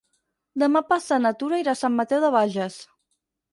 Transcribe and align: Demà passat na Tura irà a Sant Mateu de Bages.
Demà 0.63 0.81
passat 0.91 1.21
na 1.27 1.33
Tura 1.43 1.61
irà 1.65 1.77
a 1.79 1.81
Sant 1.83 2.01
Mateu 2.01 2.27
de 2.27 2.35
Bages. 2.39 2.83